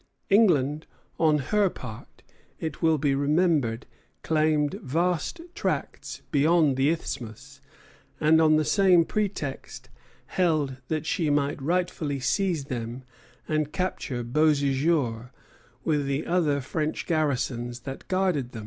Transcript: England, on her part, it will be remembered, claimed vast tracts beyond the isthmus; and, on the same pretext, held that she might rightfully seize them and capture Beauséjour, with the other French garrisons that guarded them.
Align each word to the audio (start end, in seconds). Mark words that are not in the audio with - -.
England, 0.31 0.87
on 1.19 1.37
her 1.37 1.69
part, 1.69 2.23
it 2.59 2.81
will 2.81 2.97
be 2.97 3.13
remembered, 3.13 3.85
claimed 4.23 4.73
vast 4.81 5.39
tracts 5.53 6.23
beyond 6.31 6.75
the 6.75 6.89
isthmus; 6.89 7.61
and, 8.19 8.41
on 8.41 8.55
the 8.55 8.65
same 8.65 9.05
pretext, 9.05 9.89
held 10.25 10.77
that 10.87 11.05
she 11.05 11.29
might 11.29 11.61
rightfully 11.61 12.19
seize 12.19 12.65
them 12.65 13.03
and 13.47 13.71
capture 13.73 14.23
Beauséjour, 14.23 15.29
with 15.83 16.07
the 16.07 16.25
other 16.25 16.61
French 16.61 17.05
garrisons 17.05 17.81
that 17.81 18.07
guarded 18.07 18.53
them. 18.53 18.59